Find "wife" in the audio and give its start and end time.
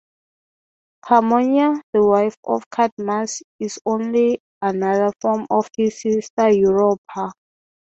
2.03-2.33